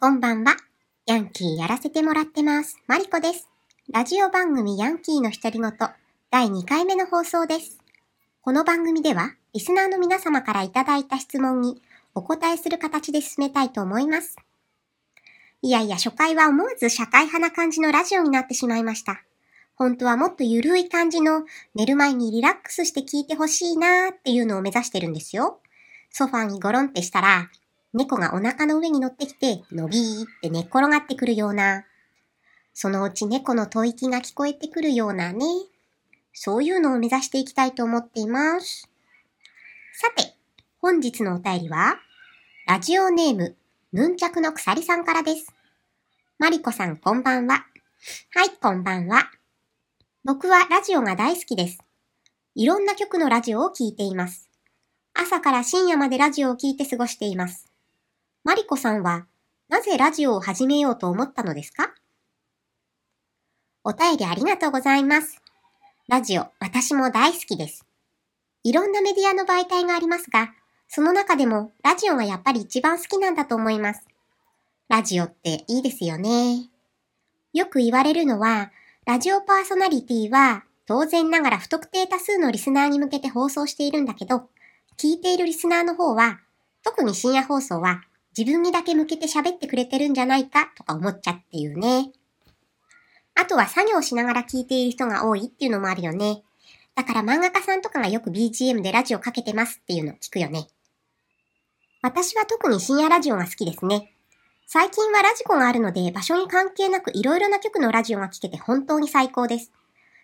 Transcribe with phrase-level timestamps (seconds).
[0.00, 0.54] こんばんは。
[1.06, 2.76] ヤンキーやらせてもらってます。
[2.86, 3.48] マリコです。
[3.90, 5.72] ラジオ番組ヤンキーの独り言
[6.30, 7.78] 第2回目の放送です。
[8.40, 11.82] この番組では、リスナーの皆様からいただいた質問に
[12.14, 14.36] お答えする形で進めたいと思います。
[15.62, 19.24] いやいや、初回は思わず社会派な感じのラジオになってしまいました。
[19.74, 21.42] 本当はもっとゆるい感じの
[21.74, 25.58] 寝る前にリラックスして聞いてほしいなーっていうのを目指してるんですよ。
[26.10, 27.50] ソファーにゴロンってしたら、
[27.98, 31.84] 猫がお腹の上に乗ってきて、のびーって寝っ転がってくるような、
[32.72, 35.44] そのうち猫の吐息が聞こえてくるようなね、
[36.32, 38.88] そういうのを目指していきたいと思っています。
[39.94, 40.36] さて、
[40.80, 41.96] 本日のお便りは、
[42.68, 43.56] ラジオネーム、
[43.92, 45.52] ヌンチャクの鎖さんからです。
[46.38, 47.66] マリコさん、こんばんは。
[48.32, 49.28] はい、こんばんは。
[50.22, 51.80] 僕はラジオが大好きです。
[52.54, 54.48] いろんな曲のラジオを聴いています。
[55.14, 57.67] 朝から深夜までラジオを聴いて過ごしています。
[58.44, 59.26] マリコさんは、
[59.68, 61.94] なぜラジオを始めようと思ったのですか？
[63.84, 65.42] お便りありがとうございます。
[66.08, 67.84] ラジオ、私も大好きです。
[68.64, 70.52] いろんなメディアの媒体がありますが、
[70.88, 74.06] その中でもラジオがやっぱり一番好きなんだと思います。
[74.88, 76.70] ラジオっていいですよね。
[77.52, 78.70] よく言われるのは、
[79.04, 84.48] ラジオパーソナリティは当然ながら不特定多数のリスナーに向けて放送しているんだけど、
[84.96, 86.40] 聞いているリスナーの方は、
[86.82, 88.02] 特に深夜放送は
[88.38, 92.12] 自分にだけ向けて喋ってくれてるんじゃないかとか思っちゃっていうね。
[93.34, 96.44] あとは作業しながら聞いている人が多いっていうのもあるよね。
[96.94, 100.68] だから漫画家さんとかがよく BGM でラジオかけてますっていうの聞くよね。
[102.00, 104.12] 私は特に深夜ラジオが好きですね。
[104.68, 109.72] 最近はラジコがあるので場所に関係なくいろいろな曲のラジオが聴けて本当に最高です。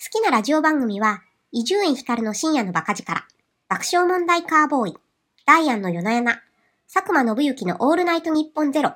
[0.00, 3.26] 好きなラジオ番組は、伊集院光の深夜のバカ力、
[3.68, 4.96] 爆笑問題カーボーイ、
[5.44, 6.42] ダイアンの夜な夜な、
[6.88, 8.94] 佐久間信之のオールナイトニッポンゼロ、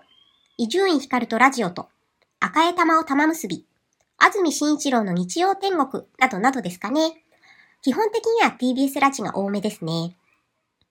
[0.57, 1.89] 伊集院光とラジオと、
[2.39, 3.67] 赤江玉を玉結び、
[4.17, 7.25] 安住紳一郎の日曜天国などなどですかね。
[7.83, 10.17] 基本的には TBS ラジが多めですね。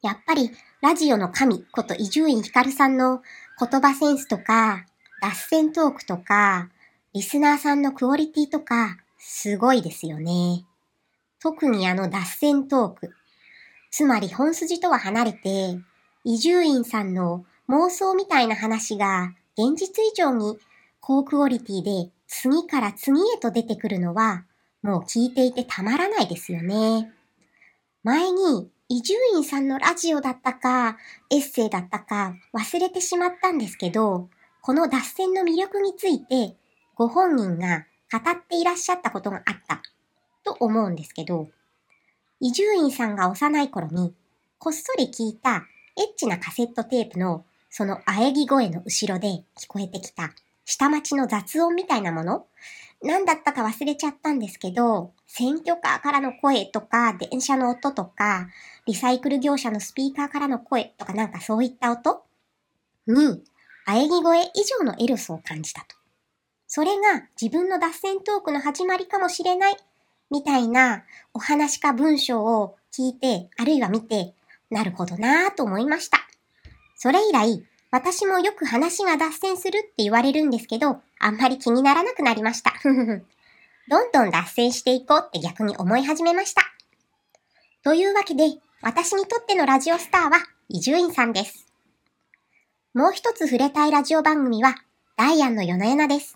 [0.01, 0.51] やっぱり、
[0.81, 3.21] ラジオの神こと伊集院光さんの
[3.57, 4.85] 言葉センスとか、
[5.21, 6.69] 脱線トークとか、
[7.13, 10.65] リスナーさんのクオリティとか、すごいですよね。
[11.41, 13.13] 特にあの脱線トーク。
[13.89, 15.79] つまり本筋とは離れて、
[16.25, 20.57] 伊集院さんの妄想みたいな話が現実以上に
[20.99, 24.43] 高クオリティで次から次へと出てくるのは
[24.81, 27.11] もう聞いていてたまらないですよね。
[28.03, 30.97] 前に伊集院さんのラジオだったか
[31.29, 34.29] エッセイだったか忘れてしまったんですけど、
[34.61, 36.55] この脱線の魅力について
[36.95, 39.81] ご本人が語っていらっしゃったことがあった
[40.43, 41.47] と思うんですけど、
[42.39, 44.13] 伊集院さんが幼い頃に
[44.57, 45.65] こっそり聞いた
[45.97, 49.27] エッチなカセットテープのその喘ぎ声の後ろで
[49.57, 50.31] 聞こえてきた
[50.65, 52.45] 下町の雑音みたいなもの？
[53.01, 58.49] 何だったか忘れちゃったんですけど、選挙カーからの声とか、電車の音とか、
[58.85, 62.23] リサイクル業者のスピーカーからの声とかなんかそういった音？
[63.07, 63.41] に、
[63.87, 65.95] 喘ぎ声以上のエロスを感じたと。
[66.67, 69.77] それが自分の脱線トークの始まりかもしれない、
[70.29, 74.33] みたいなお話か文章を聞いて、あるいは見て、
[74.69, 76.19] なるほどなぁと思いました。
[76.95, 82.73] それ以来、私もよく話が脱線するって言われるんですけど、あんまり気にならなくなりました。
[83.89, 86.61] どんどん脱線していこうって逆に思い始めました。
[87.83, 88.43] というわけで、
[88.81, 91.65] 私にとってのラジオスターは伊集院さんです。
[92.93, 94.75] もう一つ触れたいラジオ番組は、
[95.17, 96.35] ダイアンの夜な夜なです。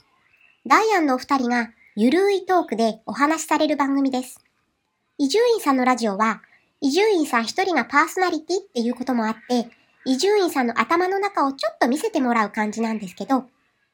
[0.65, 4.44] ダイアンのお二人がゆるいトークでお話しされる番組です。
[5.19, 6.41] 伊集院さんのラジオは、
[6.85, 9.69] 伊集院さん一人がパーソナリティっていうこともあって、
[10.03, 13.45] 伊集院さんの頭の中をちょっと見せてもらう感じなんですけど、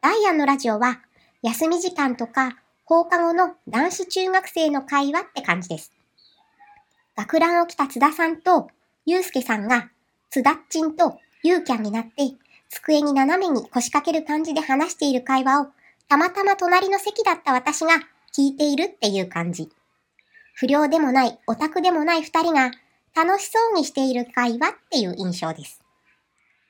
[0.01, 0.99] ダイアンのラジオは、
[1.43, 5.91] 休み時間とか放課後の男子中学生の会話って感じです。
[7.15, 8.71] 学ランを着た津田さんと、
[9.05, 9.91] ゆうすけさんが、
[10.31, 12.23] 津田っちんとゆうキャンになって、
[12.69, 15.67] 机に斜めに腰掛ける感じで話している会話を、
[16.07, 17.99] たまたま隣の席だった私が
[18.35, 19.69] 聞いているっていう感じ。
[20.59, 22.71] 不良でもない、オタクでもない二人が、
[23.15, 25.79] 楽しそうにしている会話っていう印象です。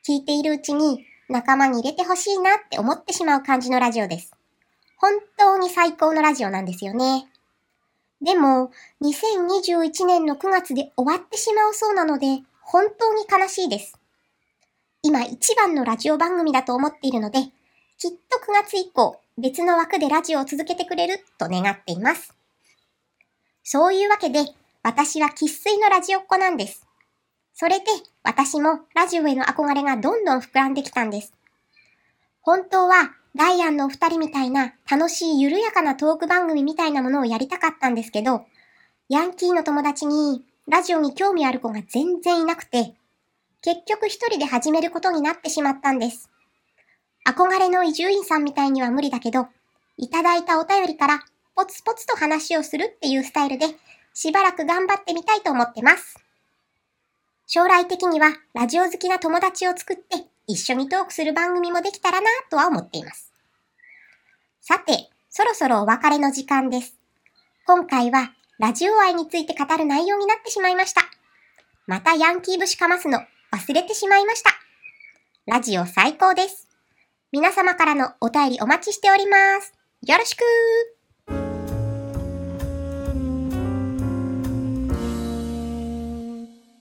[0.07, 4.36] 聞いているうちに仲間に入れてほしいなって思ってしまう感じのラジオです。
[4.95, 7.30] 本当に最高のラジオなんですよね。
[8.21, 8.69] でも、
[9.01, 13.97] 2021年の9月で終わってしまうそうなので、本当に悲しいです。
[15.01, 17.39] 今一番のラジオ番組だと思っているので、
[17.97, 22.38] きっと9月以降、別の枠でラジオを続けてくれると願っています。
[23.71, 24.45] そういうわけで、
[24.81, 26.88] 私は生粋のラジオっ子なんです。
[27.54, 27.86] それで、
[28.24, 31.36] 私もラジオへの憧れがどんどん膨らんできたんです。
[32.42, 38.44] 本当はダイアンのお二人みたいな楽しい緩やかなトーク番組みたいなものをやりたかったんですけど、
[39.07, 42.95] ヤンキーの友達にラジオに興味ある子が全然いなくて、
[43.62, 46.31] 結局一人で始めることになってしまったんです。
[47.24, 49.45] 憧れの移住員さんみたいには無理だけど、
[49.98, 51.24] いただいたお便りから
[51.60, 53.66] ポツポツと話をするっていうスタイルで、
[54.14, 56.18] しばらく頑張ってみたいと思ってます。
[57.48, 63.34] 将来的にはラジオ好きな友達を作って一緒にトークする番組もできたらなとは思っています。
[64.62, 66.96] さて、そろそろお別れの時間です。
[67.68, 71.02] 今回はラジオ愛について語る内容になってしまいました。
[71.88, 73.20] またヤンキー節かますの
[73.52, 74.52] 忘れてしまいました。
[75.46, 76.70] ラジオ最高です。
[77.34, 79.74] 皆様からのお便りお待ちしております。
[80.08, 80.44] よろしく